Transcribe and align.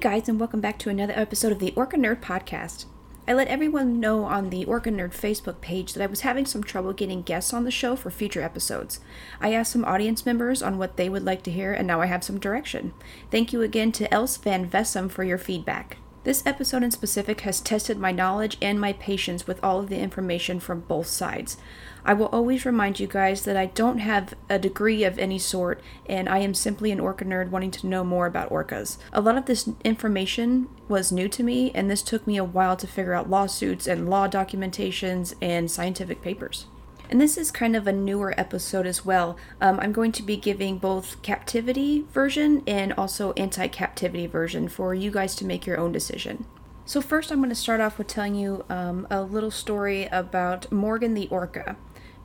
guys, 0.00 0.30
and 0.30 0.40
welcome 0.40 0.62
back 0.62 0.78
to 0.78 0.88
another 0.88 1.12
episode 1.14 1.52
of 1.52 1.58
the 1.58 1.74
Orca 1.76 1.98
Nerd 1.98 2.22
Podcast. 2.22 2.86
I 3.28 3.34
let 3.34 3.48
everyone 3.48 4.00
know 4.00 4.24
on 4.24 4.48
the 4.48 4.64
Orca 4.64 4.88
Nerd 4.88 5.10
Facebook 5.10 5.60
page 5.60 5.92
that 5.92 6.02
I 6.02 6.06
was 6.06 6.22
having 6.22 6.46
some 6.46 6.64
trouble 6.64 6.94
getting 6.94 7.20
guests 7.20 7.52
on 7.52 7.64
the 7.64 7.70
show 7.70 7.96
for 7.96 8.10
future 8.10 8.40
episodes. 8.40 9.00
I 9.42 9.52
asked 9.52 9.72
some 9.72 9.84
audience 9.84 10.24
members 10.24 10.62
on 10.62 10.78
what 10.78 10.96
they 10.96 11.10
would 11.10 11.26
like 11.26 11.42
to 11.42 11.50
hear, 11.50 11.74
and 11.74 11.86
now 11.86 12.00
I 12.00 12.06
have 12.06 12.24
some 12.24 12.40
direction. 12.40 12.94
Thank 13.30 13.52
you 13.52 13.60
again 13.60 13.92
to 13.92 14.12
Els 14.12 14.38
Van 14.38 14.70
Vessem 14.70 15.10
for 15.10 15.22
your 15.22 15.36
feedback. 15.36 15.98
This 16.22 16.42
episode 16.44 16.82
in 16.82 16.90
specific 16.90 17.40
has 17.42 17.62
tested 17.62 17.98
my 17.98 18.12
knowledge 18.12 18.58
and 18.60 18.78
my 18.78 18.92
patience 18.92 19.46
with 19.46 19.58
all 19.64 19.80
of 19.80 19.88
the 19.88 19.98
information 19.98 20.60
from 20.60 20.80
both 20.80 21.06
sides. 21.06 21.56
I 22.04 22.12
will 22.12 22.26
always 22.26 22.66
remind 22.66 23.00
you 23.00 23.06
guys 23.06 23.44
that 23.46 23.56
I 23.56 23.66
don't 23.66 24.00
have 24.00 24.34
a 24.50 24.58
degree 24.58 25.02
of 25.02 25.18
any 25.18 25.38
sort, 25.38 25.80
and 26.04 26.28
I 26.28 26.40
am 26.40 26.52
simply 26.52 26.90
an 26.90 27.00
orca 27.00 27.24
nerd 27.24 27.48
wanting 27.48 27.70
to 27.70 27.86
know 27.86 28.04
more 28.04 28.26
about 28.26 28.50
orcas. 28.50 28.98
A 29.14 29.22
lot 29.22 29.38
of 29.38 29.46
this 29.46 29.70
information 29.82 30.68
was 30.88 31.10
new 31.10 31.26
to 31.30 31.42
me, 31.42 31.70
and 31.74 31.90
this 31.90 32.02
took 32.02 32.26
me 32.26 32.36
a 32.36 32.44
while 32.44 32.76
to 32.76 32.86
figure 32.86 33.14
out 33.14 33.30
lawsuits 33.30 33.86
and 33.86 34.10
law 34.10 34.28
documentations 34.28 35.32
and 35.40 35.70
scientific 35.70 36.20
papers. 36.20 36.66
And 37.10 37.20
this 37.20 37.36
is 37.36 37.50
kind 37.50 37.74
of 37.74 37.88
a 37.88 37.92
newer 37.92 38.32
episode 38.38 38.86
as 38.86 39.04
well. 39.04 39.36
Um, 39.60 39.80
I'm 39.80 39.90
going 39.90 40.12
to 40.12 40.22
be 40.22 40.36
giving 40.36 40.78
both 40.78 41.20
captivity 41.22 42.06
version 42.12 42.62
and 42.68 42.92
also 42.92 43.32
anti 43.32 43.66
captivity 43.66 44.28
version 44.28 44.68
for 44.68 44.94
you 44.94 45.10
guys 45.10 45.34
to 45.36 45.44
make 45.44 45.66
your 45.66 45.76
own 45.76 45.90
decision. 45.90 46.46
So, 46.86 47.00
first, 47.00 47.32
I'm 47.32 47.38
going 47.38 47.50
to 47.50 47.56
start 47.56 47.80
off 47.80 47.98
with 47.98 48.06
telling 48.06 48.36
you 48.36 48.64
um, 48.68 49.08
a 49.10 49.22
little 49.22 49.50
story 49.50 50.06
about 50.06 50.70
Morgan 50.70 51.14
the 51.14 51.26
orca. 51.28 51.76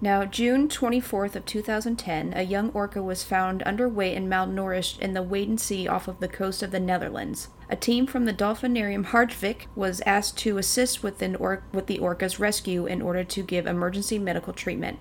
Now, 0.02 0.26
June 0.26 0.68
24th 0.68 1.36
of 1.36 1.46
2010, 1.46 2.34
a 2.36 2.44
young 2.44 2.70
orca 2.72 3.02
was 3.02 3.24
found 3.24 3.64
underweight 3.66 4.18
and 4.18 4.30
malnourished 4.30 5.00
in 5.00 5.14
the 5.14 5.24
Wadden 5.24 5.58
Sea 5.58 5.88
off 5.88 6.10
of 6.10 6.20
the 6.20 6.28
coast 6.28 6.62
of 6.62 6.72
the 6.72 6.82
Netherlands. 6.82 7.48
A 7.70 7.78
team 7.78 8.06
from 8.06 8.26
the 8.26 8.34
Dolphinarium 8.34 9.06
Harderwijk 9.08 9.68
was 9.74 10.02
asked 10.06 10.38
to 10.40 10.58
assist 10.58 11.02
with, 11.02 11.24
or- 11.40 11.64
with 11.74 11.88
the 11.88 12.00
orca's 12.00 12.40
rescue 12.40 12.86
in 12.86 13.02
order 13.02 13.24
to 13.24 13.42
give 13.42 13.66
emergency 13.66 14.20
medical 14.20 14.52
treatment. 14.52 15.00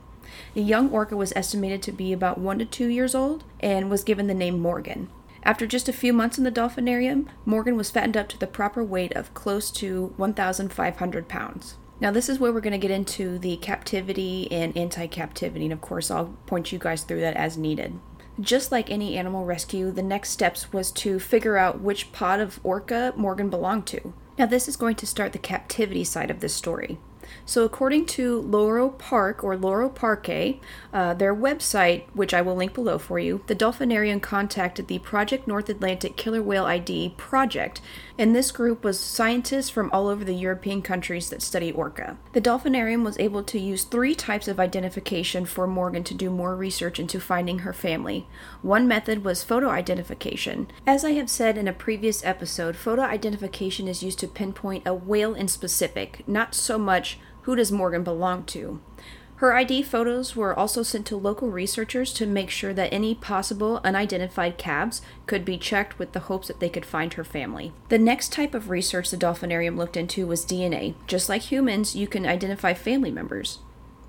The 0.54 0.62
young 0.62 0.90
orca 0.90 1.16
was 1.16 1.32
estimated 1.34 1.82
to 1.82 1.92
be 1.92 2.12
about 2.12 2.38
1 2.38 2.60
to 2.60 2.64
2 2.64 2.86
years 2.86 3.16
old 3.16 3.44
and 3.60 3.90
was 3.90 4.04
given 4.04 4.28
the 4.28 4.32
name 4.32 4.60
Morgan. 4.60 5.08
After 5.42 5.66
just 5.66 5.88
a 5.88 5.92
few 5.92 6.12
months 6.12 6.38
in 6.38 6.44
the 6.44 6.52
dolphinarium, 6.52 7.26
Morgan 7.44 7.76
was 7.76 7.90
fattened 7.90 8.16
up 8.16 8.28
to 8.28 8.38
the 8.38 8.46
proper 8.46 8.82
weight 8.82 9.12
of 9.14 9.34
close 9.34 9.70
to 9.72 10.14
1,500 10.16 11.28
pounds. 11.28 11.76
Now, 12.00 12.10
this 12.10 12.28
is 12.28 12.38
where 12.38 12.52
we're 12.52 12.60
going 12.60 12.72
to 12.72 12.78
get 12.78 12.90
into 12.90 13.38
the 13.38 13.56
captivity 13.58 14.50
and 14.50 14.76
anti 14.76 15.06
captivity, 15.06 15.64
and 15.64 15.72
of 15.72 15.80
course, 15.80 16.10
I'll 16.10 16.36
point 16.46 16.72
you 16.72 16.78
guys 16.78 17.02
through 17.02 17.20
that 17.20 17.36
as 17.36 17.56
needed. 17.56 17.98
Just 18.40 18.72
like 18.72 18.90
any 18.90 19.16
animal 19.16 19.44
rescue, 19.44 19.92
the 19.92 20.02
next 20.02 20.30
steps 20.30 20.72
was 20.72 20.90
to 20.92 21.20
figure 21.20 21.56
out 21.56 21.80
which 21.80 22.10
pod 22.10 22.40
of 22.40 22.58
orca 22.64 23.12
Morgan 23.16 23.48
belonged 23.48 23.86
to. 23.88 24.12
Now, 24.36 24.46
this 24.46 24.66
is 24.66 24.76
going 24.76 24.96
to 24.96 25.06
start 25.06 25.32
the 25.32 25.38
captivity 25.38 26.02
side 26.02 26.30
of 26.30 26.40
this 26.40 26.54
story. 26.54 26.98
So, 27.46 27.64
according 27.64 28.06
to 28.06 28.40
Loro 28.40 28.90
Park 28.90 29.44
or 29.44 29.56
Loro 29.56 29.88
Parque, 29.88 30.60
uh, 30.92 31.14
their 31.14 31.34
website, 31.34 32.04
which 32.12 32.32
I 32.32 32.42
will 32.42 32.54
link 32.54 32.74
below 32.74 32.98
for 32.98 33.18
you, 33.18 33.42
the 33.46 33.56
Dolphinarium 33.56 34.22
contacted 34.22 34.88
the 34.88 34.98
Project 35.00 35.46
North 35.46 35.68
Atlantic 35.68 36.16
Killer 36.16 36.42
Whale 36.42 36.66
ID 36.66 37.14
project, 37.16 37.80
and 38.18 38.34
this 38.34 38.50
group 38.50 38.84
was 38.84 38.98
scientists 38.98 39.70
from 39.70 39.90
all 39.92 40.08
over 40.08 40.24
the 40.24 40.34
European 40.34 40.82
countries 40.82 41.30
that 41.30 41.42
study 41.42 41.72
orca. 41.72 42.16
The 42.32 42.40
Dolphinarium 42.40 43.04
was 43.04 43.18
able 43.18 43.42
to 43.44 43.58
use 43.58 43.84
three 43.84 44.14
types 44.14 44.48
of 44.48 44.60
identification 44.60 45.44
for 45.44 45.66
Morgan 45.66 46.04
to 46.04 46.14
do 46.14 46.30
more 46.30 46.56
research 46.56 46.98
into 46.98 47.20
finding 47.20 47.60
her 47.60 47.72
family. 47.72 48.26
One 48.62 48.88
method 48.88 49.24
was 49.24 49.44
photo 49.44 49.68
identification. 49.68 50.68
As 50.86 51.04
I 51.04 51.12
have 51.12 51.30
said 51.30 51.58
in 51.58 51.68
a 51.68 51.72
previous 51.72 52.24
episode, 52.24 52.76
photo 52.76 53.02
identification 53.02 53.88
is 53.88 54.02
used 54.02 54.18
to 54.20 54.28
pinpoint 54.28 54.86
a 54.86 54.94
whale 54.94 55.34
in 55.34 55.48
specific, 55.48 56.22
not 56.26 56.54
so 56.54 56.78
much 56.78 57.18
who 57.44 57.56
does 57.56 57.72
Morgan 57.72 58.02
belong 58.02 58.44
to. 58.44 58.80
Her 59.36 59.52
ID 59.52 59.82
photos 59.82 60.36
were 60.36 60.58
also 60.58 60.82
sent 60.82 61.06
to 61.06 61.16
local 61.16 61.50
researchers 61.50 62.12
to 62.14 62.26
make 62.26 62.50
sure 62.50 62.72
that 62.72 62.92
any 62.92 63.14
possible 63.14 63.80
unidentified 63.82 64.56
cabs 64.56 65.02
could 65.26 65.44
be 65.44 65.58
checked 65.58 65.98
with 65.98 66.12
the 66.12 66.20
hopes 66.20 66.48
that 66.48 66.60
they 66.60 66.68
could 66.68 66.86
find 66.86 67.12
her 67.14 67.24
family. 67.24 67.72
The 67.88 67.98
next 67.98 68.32
type 68.32 68.54
of 68.54 68.70
research 68.70 69.10
the 69.10 69.16
Dolphinarium 69.16 69.76
looked 69.76 69.96
into 69.96 70.26
was 70.26 70.46
DNA. 70.46 70.94
Just 71.06 71.28
like 71.28 71.42
humans, 71.42 71.96
you 71.96 72.06
can 72.06 72.26
identify 72.26 72.74
family 72.74 73.10
members. 73.10 73.58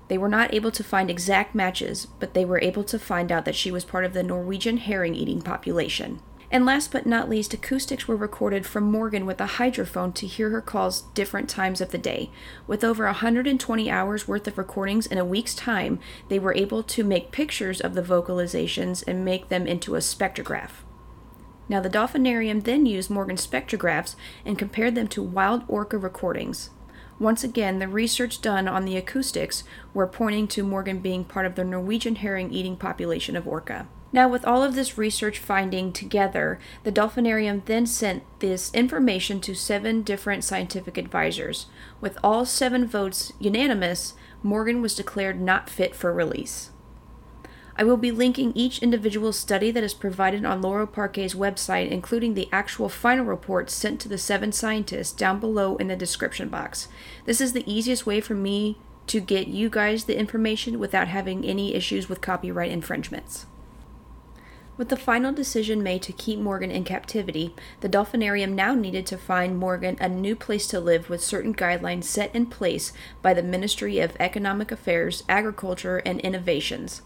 They 0.08 0.16
were 0.16 0.28
not 0.28 0.54
able 0.54 0.70
to 0.70 0.84
find 0.84 1.10
exact 1.10 1.54
matches, 1.54 2.06
but 2.20 2.32
they 2.32 2.44
were 2.44 2.60
able 2.60 2.84
to 2.84 2.98
find 2.98 3.32
out 3.32 3.44
that 3.44 3.56
she 3.56 3.72
was 3.72 3.84
part 3.84 4.04
of 4.04 4.12
the 4.12 4.22
Norwegian 4.22 4.76
herring 4.76 5.16
eating 5.16 5.42
population. 5.42 6.20
And 6.56 6.64
last 6.64 6.90
but 6.90 7.04
not 7.04 7.28
least, 7.28 7.52
acoustics 7.52 8.08
were 8.08 8.16
recorded 8.16 8.64
from 8.64 8.90
Morgan 8.90 9.26
with 9.26 9.42
a 9.42 9.58
hydrophone 9.60 10.14
to 10.14 10.26
hear 10.26 10.48
her 10.48 10.62
calls 10.62 11.02
different 11.12 11.50
times 11.50 11.82
of 11.82 11.90
the 11.90 11.98
day. 11.98 12.30
With 12.66 12.82
over 12.82 13.04
120 13.04 13.90
hours 13.90 14.26
worth 14.26 14.48
of 14.48 14.56
recordings 14.56 15.06
in 15.06 15.18
a 15.18 15.24
week's 15.26 15.54
time, 15.54 15.98
they 16.30 16.38
were 16.38 16.54
able 16.54 16.82
to 16.82 17.04
make 17.04 17.30
pictures 17.30 17.82
of 17.82 17.92
the 17.92 18.00
vocalizations 18.00 19.04
and 19.06 19.22
make 19.22 19.50
them 19.50 19.66
into 19.66 19.96
a 19.96 19.98
spectrograph. 19.98 20.70
Now, 21.68 21.82
the 21.82 21.90
Dolphinarium 21.90 22.64
then 22.64 22.86
used 22.86 23.10
Morgan's 23.10 23.46
spectrographs 23.46 24.16
and 24.42 24.58
compared 24.58 24.94
them 24.94 25.08
to 25.08 25.22
wild 25.22 25.62
orca 25.68 25.98
recordings. 25.98 26.70
Once 27.18 27.44
again, 27.44 27.80
the 27.80 27.86
research 27.86 28.40
done 28.40 28.66
on 28.66 28.86
the 28.86 28.96
acoustics 28.96 29.62
were 29.92 30.06
pointing 30.06 30.48
to 30.48 30.64
Morgan 30.64 31.00
being 31.00 31.22
part 31.22 31.44
of 31.44 31.54
the 31.54 31.64
Norwegian 31.64 32.14
herring 32.16 32.50
eating 32.50 32.78
population 32.78 33.36
of 33.36 33.46
orca. 33.46 33.88
Now, 34.12 34.28
with 34.28 34.44
all 34.44 34.62
of 34.62 34.74
this 34.74 34.96
research 34.96 35.38
finding 35.38 35.92
together, 35.92 36.58
the 36.84 36.92
Dolphinarium 36.92 37.64
then 37.64 37.86
sent 37.86 38.22
this 38.38 38.72
information 38.72 39.40
to 39.40 39.54
seven 39.54 40.02
different 40.02 40.44
scientific 40.44 40.96
advisors. 40.96 41.66
With 42.00 42.16
all 42.22 42.44
seven 42.46 42.86
votes 42.86 43.32
unanimous, 43.40 44.14
Morgan 44.42 44.80
was 44.80 44.94
declared 44.94 45.40
not 45.40 45.68
fit 45.68 45.94
for 45.94 46.12
release. 46.12 46.70
I 47.78 47.84
will 47.84 47.98
be 47.98 48.10
linking 48.10 48.52
each 48.54 48.78
individual 48.78 49.32
study 49.32 49.70
that 49.70 49.84
is 49.84 49.92
provided 49.92 50.46
on 50.46 50.62
Loro 50.62 50.86
Parque's 50.86 51.34
website, 51.34 51.90
including 51.90 52.32
the 52.32 52.48
actual 52.50 52.88
final 52.88 53.26
report 53.26 53.68
sent 53.68 54.00
to 54.00 54.08
the 54.08 54.16
seven 54.16 54.50
scientists, 54.50 55.12
down 55.12 55.40
below 55.40 55.76
in 55.76 55.88
the 55.88 55.96
description 55.96 56.48
box. 56.48 56.88
This 57.26 57.40
is 57.40 57.52
the 57.52 57.70
easiest 57.70 58.06
way 58.06 58.22
for 58.22 58.34
me 58.34 58.78
to 59.08 59.20
get 59.20 59.48
you 59.48 59.68
guys 59.68 60.04
the 60.04 60.18
information 60.18 60.78
without 60.78 61.08
having 61.08 61.44
any 61.44 61.74
issues 61.74 62.08
with 62.08 62.22
copyright 62.22 62.70
infringements. 62.70 63.44
With 64.76 64.90
the 64.90 64.96
final 64.96 65.32
decision 65.32 65.82
made 65.82 66.02
to 66.02 66.12
keep 66.12 66.38
Morgan 66.38 66.70
in 66.70 66.84
captivity, 66.84 67.54
the 67.80 67.88
Dolphinarium 67.88 68.52
now 68.52 68.74
needed 68.74 69.06
to 69.06 69.16
find 69.16 69.56
Morgan 69.56 69.96
a 70.00 70.08
new 70.08 70.36
place 70.36 70.66
to 70.66 70.80
live 70.80 71.08
with 71.08 71.24
certain 71.24 71.54
guidelines 71.54 72.04
set 72.04 72.34
in 72.34 72.46
place 72.46 72.92
by 73.22 73.32
the 73.32 73.42
Ministry 73.42 74.00
of 74.00 74.16
Economic 74.20 74.70
Affairs, 74.70 75.24
Agriculture, 75.30 76.02
and 76.04 76.20
Innovations. 76.20 77.00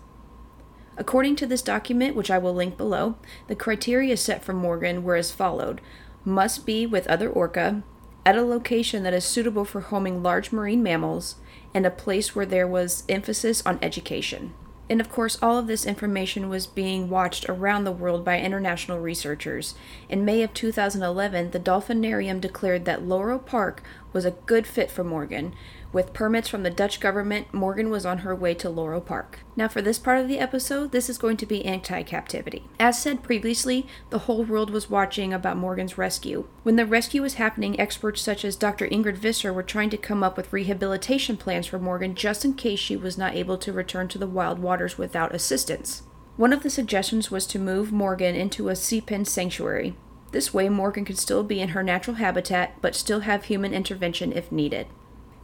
According 0.97 1.37
to 1.37 1.47
this 1.47 1.63
document, 1.63 2.17
which 2.17 2.31
I 2.31 2.39
will 2.39 2.53
link 2.53 2.77
below, 2.77 3.15
the 3.47 3.55
criteria 3.55 4.17
set 4.17 4.43
for 4.43 4.53
Morgan 4.53 5.05
were 5.05 5.17
as 5.17 5.31
followed 5.31 5.81
must 6.25 6.67
be 6.67 6.87
with 6.87 7.07
other 7.07 7.31
orca, 7.31 7.83
at 8.27 8.37
a 8.37 8.43
location 8.43 9.05
that 9.05 9.15
is 9.15 9.25
suitable 9.25 9.65
for 9.65 9.81
homing 9.81 10.23
large 10.23 10.53
marine 10.53 10.83
mammals, 10.83 11.37
and 11.73 11.87
a 11.87 11.91
place 11.91 12.35
where 12.35 12.45
there 12.45 12.67
was 12.67 13.05
emphasis 13.09 13.63
on 13.65 13.79
education. 13.81 14.53
And 14.91 15.01
of 15.01 15.09
course, 15.09 15.39
all 15.41 15.57
of 15.57 15.69
this 15.69 15.87
information 15.87 16.49
was 16.49 16.67
being 16.67 17.09
watched 17.09 17.49
around 17.49 17.85
the 17.85 17.93
world 17.93 18.25
by 18.25 18.41
international 18.41 18.99
researchers. 18.99 19.77
In 20.09 20.25
May 20.25 20.43
of 20.43 20.53
2011, 20.53 21.53
the 21.53 21.61
Dolphinarium 21.61 22.41
declared 22.41 22.87
that 22.87 23.07
Loro 23.07 23.39
Park 23.39 23.85
was 24.13 24.25
a 24.25 24.33
good 24.33 24.67
fit 24.67 24.91
for 24.91 25.05
Morgan, 25.05 25.55
with 25.93 26.13
permits 26.13 26.49
from 26.49 26.63
the 26.63 26.71
Dutch 26.71 27.01
government, 27.01 27.53
Morgan 27.53 27.91
was 27.91 28.07
on 28.07 28.19
her 28.19 28.35
way 28.35 28.55
to 28.55 28.71
Loro 28.71 29.01
Park. 29.01 29.41
Now, 29.57 29.67
for 29.67 29.83
this 29.83 29.99
part 29.99 30.21
of 30.21 30.29
the 30.29 30.39
episode, 30.39 30.93
this 30.93 31.11
is 31.11 31.19
going 31.19 31.37
to 31.39 31.47
be 31.47 31.65
anti 31.65 32.05
captivity. 32.05 32.69
As 32.79 33.03
said 33.03 33.25
previously, 33.25 33.89
the 34.11 34.21
whole 34.21 34.45
world 34.45 34.71
was 34.71 34.89
watching 34.89 35.35
about 35.35 35.57
Morgan's 35.57 35.99
rescue. 35.99 36.47
When 36.63 36.77
the 36.77 36.87
rescue 36.87 37.23
was 37.23 37.35
happening, 37.35 37.79
experts 37.81 38.23
such 38.23 38.45
as 38.45 38.55
Dr. 38.55 38.87
Ingrid 38.87 39.17
Visser 39.17 39.53
were 39.53 39.65
trying 39.65 39.91
to 39.91 39.97
come 39.97 40.23
up 40.23 40.37
with 40.37 40.53
rehabilitation 40.53 41.37
plans 41.37 41.67
for 41.67 41.81
Morgan 41.81 42.15
just 42.15 42.45
in 42.45 42.55
case 42.55 42.79
she 42.79 42.97
was 42.97 43.19
not 43.19 43.35
able 43.35 43.59
to 43.59 43.73
return 43.73 44.07
to 44.09 44.19
the 44.19 44.29
wild 44.29 44.61
waters 44.61 44.97
without 44.97 45.35
assistance. 45.35 46.05
One 46.37 46.53
of 46.53 46.63
the 46.63 46.71
suggestions 46.71 47.33
was 47.33 47.47
to 47.49 47.59
move 47.59 47.91
Morgan 47.91 48.37
into 48.37 48.69
a 48.69 48.77
sea 48.77 49.01
pen 49.01 49.25
sanctuary. 49.25 49.97
This 50.33 50.55
way, 50.55 50.69
Morgan 50.69 51.05
could 51.05 51.19
still 51.19 51.43
be 51.43 51.61
in 51.61 51.71
her 51.71 51.83
natural 51.83 52.17
habitat 52.17 52.75
but 52.81 52.95
still 52.95 53.21
have 53.21 53.45
human 53.45 53.75
intervention 53.75 54.33
if 54.33 54.53
needed. 54.53 54.87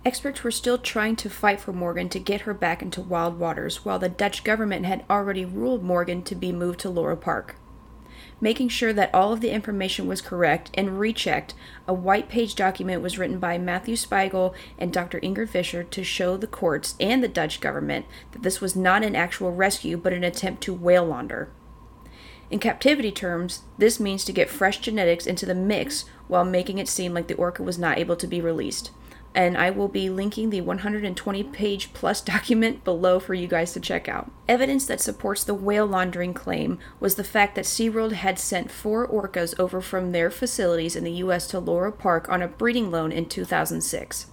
Experts 0.04 0.44
were 0.44 0.52
still 0.52 0.78
trying 0.78 1.16
to 1.16 1.28
fight 1.28 1.58
for 1.58 1.72
Morgan 1.72 2.08
to 2.10 2.20
get 2.20 2.42
her 2.42 2.54
back 2.54 2.80
into 2.80 3.00
wild 3.00 3.40
waters, 3.40 3.84
while 3.84 3.98
the 3.98 4.08
Dutch 4.08 4.44
government 4.44 4.86
had 4.86 5.04
already 5.10 5.44
ruled 5.44 5.82
Morgan 5.82 6.22
to 6.22 6.36
be 6.36 6.52
moved 6.52 6.78
to 6.80 6.88
Loro 6.88 7.16
Park. 7.16 7.56
Making 8.40 8.68
sure 8.68 8.92
that 8.92 9.12
all 9.12 9.32
of 9.32 9.40
the 9.40 9.50
information 9.50 10.06
was 10.06 10.20
correct 10.20 10.70
and 10.74 11.00
rechecked, 11.00 11.54
a 11.88 11.92
white 11.92 12.28
page 12.28 12.54
document 12.54 13.02
was 13.02 13.18
written 13.18 13.40
by 13.40 13.58
Matthew 13.58 13.96
Spiegel 13.96 14.54
and 14.78 14.92
Dr. 14.92 15.18
Ingrid 15.20 15.48
Visser 15.48 15.82
to 15.82 16.04
show 16.04 16.36
the 16.36 16.46
courts 16.46 16.94
and 17.00 17.20
the 17.24 17.28
Dutch 17.28 17.60
government 17.60 18.06
that 18.30 18.44
this 18.44 18.60
was 18.60 18.76
not 18.76 19.02
an 19.02 19.16
actual 19.16 19.52
rescue 19.52 19.96
but 19.96 20.12
an 20.12 20.22
attempt 20.22 20.62
to 20.62 20.72
whale 20.72 21.04
launder. 21.04 21.50
In 22.48 22.60
captivity 22.60 23.10
terms, 23.10 23.62
this 23.76 23.98
means 23.98 24.24
to 24.24 24.32
get 24.32 24.48
fresh 24.48 24.78
genetics 24.78 25.26
into 25.26 25.46
the 25.46 25.54
mix 25.54 26.04
while 26.28 26.44
making 26.44 26.78
it 26.78 26.88
seem 26.88 27.12
like 27.12 27.26
the 27.26 27.34
orca 27.34 27.62
was 27.62 27.78
not 27.78 27.98
able 27.98 28.14
to 28.16 28.26
be 28.26 28.40
released. 28.40 28.92
And 29.34 29.58
I 29.58 29.70
will 29.70 29.88
be 29.88 30.08
linking 30.08 30.50
the 30.50 30.60
120 30.60 31.42
page 31.44 31.92
plus 31.92 32.20
document 32.22 32.84
below 32.84 33.18
for 33.18 33.34
you 33.34 33.48
guys 33.48 33.72
to 33.72 33.80
check 33.80 34.08
out. 34.08 34.30
Evidence 34.48 34.86
that 34.86 35.00
supports 35.00 35.42
the 35.42 35.54
whale 35.54 35.86
laundering 35.86 36.32
claim 36.34 36.78
was 37.00 37.16
the 37.16 37.24
fact 37.24 37.56
that 37.56 37.64
SeaWorld 37.64 38.12
had 38.12 38.38
sent 38.38 38.70
four 38.70 39.08
orcas 39.08 39.58
over 39.58 39.80
from 39.80 40.12
their 40.12 40.30
facilities 40.30 40.94
in 40.94 41.02
the 41.02 41.12
US 41.24 41.48
to 41.48 41.58
Loro 41.58 41.90
Park 41.90 42.28
on 42.28 42.42
a 42.42 42.48
breeding 42.48 42.92
loan 42.92 43.10
in 43.10 43.26
2006. 43.26 44.26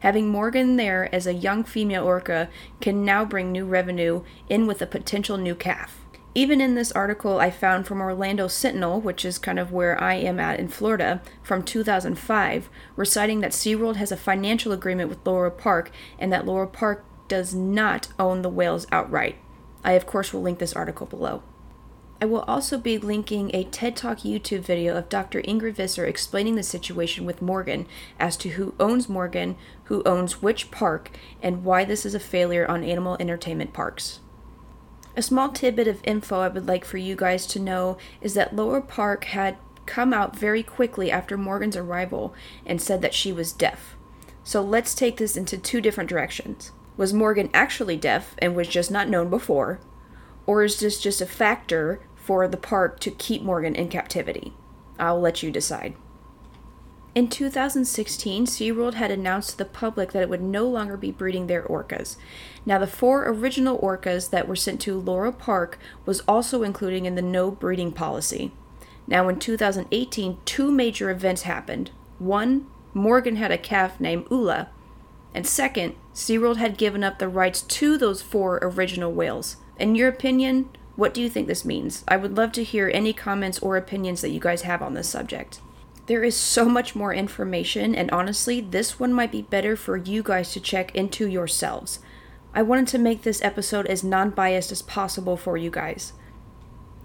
Having 0.00 0.28
Morgan 0.30 0.74
there 0.74 1.14
as 1.14 1.28
a 1.28 1.32
young 1.32 1.62
female 1.62 2.04
orca 2.04 2.48
can 2.80 3.04
now 3.04 3.24
bring 3.24 3.52
new 3.52 3.64
revenue 3.64 4.24
in 4.48 4.66
with 4.66 4.82
a 4.82 4.86
potential 4.86 5.36
new 5.36 5.54
calf. 5.54 6.01
Even 6.34 6.62
in 6.62 6.74
this 6.74 6.92
article 6.92 7.40
I 7.40 7.50
found 7.50 7.86
from 7.86 8.00
Orlando 8.00 8.48
Sentinel, 8.48 9.02
which 9.02 9.22
is 9.22 9.36
kind 9.38 9.58
of 9.58 9.70
where 9.70 10.02
I 10.02 10.14
am 10.14 10.40
at 10.40 10.58
in 10.58 10.68
Florida, 10.68 11.20
from 11.42 11.62
2005, 11.62 12.70
reciting 12.96 13.40
that 13.40 13.52
SeaWorld 13.52 13.96
has 13.96 14.10
a 14.10 14.16
financial 14.16 14.72
agreement 14.72 15.10
with 15.10 15.26
Loro 15.26 15.50
Park 15.50 15.90
and 16.18 16.32
that 16.32 16.46
Loro 16.46 16.66
Park 16.66 17.04
does 17.28 17.54
not 17.54 18.08
own 18.18 18.40
the 18.40 18.48
whales 18.48 18.86
outright. 18.90 19.36
I, 19.84 19.92
of 19.92 20.06
course, 20.06 20.32
will 20.32 20.40
link 20.40 20.58
this 20.58 20.72
article 20.72 21.06
below. 21.06 21.42
I 22.18 22.24
will 22.24 22.42
also 22.42 22.78
be 22.78 22.96
linking 22.96 23.50
a 23.52 23.64
TED 23.64 23.94
Talk 23.94 24.18
YouTube 24.18 24.60
video 24.60 24.96
of 24.96 25.10
Dr. 25.10 25.42
Ingrid 25.42 25.74
Visser 25.74 26.06
explaining 26.06 26.54
the 26.54 26.62
situation 26.62 27.26
with 27.26 27.42
Morgan 27.42 27.86
as 28.18 28.38
to 28.38 28.50
who 28.50 28.74
owns 28.80 29.06
Morgan, 29.06 29.56
who 29.84 30.02
owns 30.04 30.40
which 30.40 30.70
park, 30.70 31.10
and 31.42 31.62
why 31.62 31.84
this 31.84 32.06
is 32.06 32.14
a 32.14 32.20
failure 32.20 32.66
on 32.66 32.84
animal 32.84 33.18
entertainment 33.20 33.74
parks. 33.74 34.20
A 35.14 35.22
small 35.22 35.50
tidbit 35.50 35.88
of 35.88 36.00
info 36.04 36.40
I 36.40 36.48
would 36.48 36.66
like 36.66 36.84
for 36.84 36.96
you 36.96 37.14
guys 37.16 37.46
to 37.48 37.58
know 37.58 37.98
is 38.20 38.34
that 38.34 38.56
Loro 38.56 38.80
Park 38.80 39.24
had 39.24 39.56
come 39.84 40.12
out 40.14 40.36
very 40.36 40.62
quickly 40.62 41.10
after 41.10 41.36
Morgan's 41.36 41.76
arrival 41.76 42.34
and 42.64 42.80
said 42.80 43.02
that 43.02 43.14
she 43.14 43.32
was 43.32 43.52
deaf. 43.52 43.96
So 44.42 44.62
let's 44.62 44.94
take 44.94 45.18
this 45.18 45.36
into 45.36 45.58
two 45.58 45.80
different 45.80 46.08
directions. 46.08 46.72
Was 46.96 47.12
Morgan 47.12 47.50
actually 47.52 47.96
deaf 47.96 48.34
and 48.38 48.56
was 48.56 48.68
just 48.68 48.90
not 48.90 49.08
known 49.08 49.28
before? 49.28 49.80
Or 50.46 50.64
is 50.64 50.80
this 50.80 51.00
just 51.00 51.20
a 51.20 51.26
factor 51.26 52.00
for 52.14 52.48
the 52.48 52.56
park 52.56 52.98
to 53.00 53.10
keep 53.10 53.42
Morgan 53.42 53.74
in 53.74 53.88
captivity? 53.88 54.54
I'll 54.98 55.20
let 55.20 55.42
you 55.42 55.50
decide. 55.50 55.94
In 57.14 57.28
2016, 57.28 58.46
SeaWorld 58.46 58.94
had 58.94 59.10
announced 59.10 59.50
to 59.50 59.58
the 59.58 59.66
public 59.66 60.12
that 60.12 60.22
it 60.22 60.30
would 60.30 60.40
no 60.40 60.66
longer 60.66 60.96
be 60.96 61.10
breeding 61.10 61.46
their 61.46 61.62
orcas. 61.64 62.16
Now, 62.64 62.78
the 62.78 62.86
four 62.86 63.28
original 63.28 63.78
orcas 63.78 64.30
that 64.30 64.48
were 64.48 64.56
sent 64.56 64.80
to 64.82 64.98
Loro 64.98 65.30
Park 65.30 65.78
was 66.06 66.20
also 66.20 66.62
included 66.62 67.04
in 67.04 67.14
the 67.14 67.20
no 67.20 67.50
breeding 67.50 67.92
policy. 67.92 68.50
Now, 69.06 69.28
in 69.28 69.38
2018, 69.38 70.38
two 70.46 70.70
major 70.70 71.10
events 71.10 71.42
happened. 71.42 71.90
One, 72.18 72.66
Morgan 72.94 73.36
had 73.36 73.50
a 73.50 73.58
calf 73.58 74.00
named 74.00 74.26
Ula. 74.30 74.70
And 75.34 75.46
second, 75.46 75.96
SeaWorld 76.14 76.56
had 76.56 76.78
given 76.78 77.04
up 77.04 77.18
the 77.18 77.28
rights 77.28 77.60
to 77.60 77.98
those 77.98 78.22
four 78.22 78.58
original 78.62 79.12
whales. 79.12 79.56
In 79.78 79.94
your 79.94 80.08
opinion, 80.08 80.70
what 80.96 81.12
do 81.12 81.20
you 81.20 81.28
think 81.28 81.46
this 81.46 81.64
means? 81.64 82.04
I 82.08 82.16
would 82.16 82.38
love 82.38 82.52
to 82.52 82.64
hear 82.64 82.90
any 82.94 83.12
comments 83.12 83.58
or 83.58 83.76
opinions 83.76 84.22
that 84.22 84.30
you 84.30 84.40
guys 84.40 84.62
have 84.62 84.80
on 84.80 84.94
this 84.94 85.10
subject. 85.10 85.60
There 86.12 86.22
is 86.22 86.36
so 86.36 86.66
much 86.66 86.94
more 86.94 87.14
information, 87.14 87.94
and 87.94 88.10
honestly, 88.10 88.60
this 88.60 89.00
one 89.00 89.14
might 89.14 89.32
be 89.32 89.40
better 89.40 89.76
for 89.76 89.96
you 89.96 90.22
guys 90.22 90.52
to 90.52 90.60
check 90.60 90.94
into 90.94 91.26
yourselves. 91.26 92.00
I 92.52 92.60
wanted 92.60 92.88
to 92.88 92.98
make 92.98 93.22
this 93.22 93.40
episode 93.40 93.86
as 93.86 94.04
non 94.04 94.28
biased 94.28 94.70
as 94.70 94.82
possible 94.82 95.38
for 95.38 95.56
you 95.56 95.70
guys. 95.70 96.12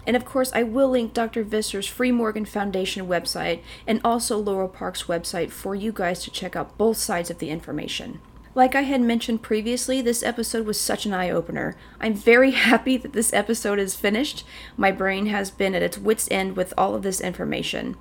And 0.06 0.14
of 0.14 0.26
course, 0.26 0.52
I 0.52 0.62
will 0.62 0.90
link 0.90 1.14
Dr. 1.14 1.42
Visser's 1.42 1.86
Free 1.86 2.12
Morgan 2.12 2.44
Foundation 2.44 3.06
website 3.06 3.62
and 3.86 4.02
also 4.04 4.36
Loro 4.36 4.68
Park's 4.68 5.04
website 5.04 5.52
for 5.52 5.74
you 5.74 5.90
guys 5.90 6.22
to 6.24 6.30
check 6.30 6.54
out 6.54 6.76
both 6.76 6.98
sides 6.98 7.30
of 7.30 7.38
the 7.38 7.48
information. 7.48 8.20
Like 8.54 8.74
I 8.74 8.82
had 8.82 9.00
mentioned 9.00 9.40
previously, 9.40 10.02
this 10.02 10.22
episode 10.22 10.66
was 10.66 10.78
such 10.78 11.06
an 11.06 11.14
eye 11.14 11.30
opener. 11.30 11.78
I'm 11.98 12.12
very 12.12 12.50
happy 12.68 12.98
that 12.98 13.14
this 13.14 13.32
episode 13.32 13.78
is 13.78 13.96
finished. 13.96 14.44
My 14.76 14.92
brain 14.92 15.28
has 15.28 15.50
been 15.50 15.74
at 15.74 15.82
its 15.82 15.96
wits' 15.96 16.28
end 16.30 16.58
with 16.58 16.74
all 16.76 16.94
of 16.94 17.02
this 17.02 17.22
information. 17.22 17.96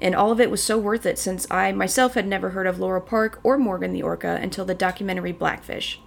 And 0.00 0.14
all 0.14 0.32
of 0.32 0.40
it 0.40 0.50
was 0.50 0.62
so 0.62 0.78
worth 0.78 1.04
it 1.04 1.18
since 1.18 1.46
I 1.50 1.72
myself 1.72 2.14
had 2.14 2.26
never 2.26 2.50
heard 2.50 2.66
of 2.66 2.78
Loro 2.80 3.00
Park 3.00 3.40
or 3.42 3.58
Morgan 3.58 3.92
the 3.92 4.02
Orca 4.02 4.38
until 4.40 4.64
the 4.64 4.74
documentary 4.74 5.32
Blackfish. 5.32 6.00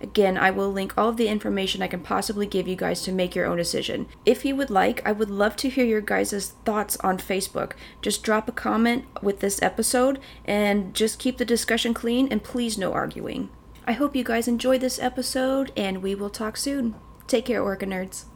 Again, 0.00 0.36
I 0.36 0.50
will 0.50 0.70
link 0.70 0.92
all 0.96 1.08
of 1.08 1.16
the 1.16 1.28
information 1.28 1.82
I 1.82 1.86
can 1.86 2.00
possibly 2.00 2.46
give 2.46 2.68
you 2.68 2.76
guys 2.76 3.02
to 3.02 3.12
make 3.12 3.34
your 3.34 3.46
own 3.46 3.56
decision. 3.56 4.06
If 4.26 4.44
you 4.44 4.54
would 4.54 4.68
like, 4.68 5.06
I 5.06 5.12
would 5.12 5.30
love 5.30 5.56
to 5.56 5.70
hear 5.70 5.86
your 5.86 6.02
guys' 6.02 6.52
thoughts 6.64 6.96
on 6.98 7.18
Facebook. 7.18 7.72
Just 8.02 8.22
drop 8.22 8.48
a 8.48 8.52
comment 8.52 9.06
with 9.22 9.40
this 9.40 9.62
episode 9.62 10.20
and 10.44 10.92
just 10.94 11.18
keep 11.18 11.38
the 11.38 11.44
discussion 11.44 11.94
clean 11.94 12.28
and 12.30 12.44
please 12.44 12.76
no 12.76 12.92
arguing. 12.92 13.48
I 13.86 13.92
hope 13.92 14.14
you 14.14 14.24
guys 14.24 14.48
enjoyed 14.48 14.82
this 14.82 14.98
episode 14.98 15.72
and 15.76 16.02
we 16.02 16.14
will 16.14 16.30
talk 16.30 16.56
soon. 16.56 16.94
Take 17.26 17.46
care, 17.46 17.62
Orca 17.62 17.86
Nerds. 17.86 18.26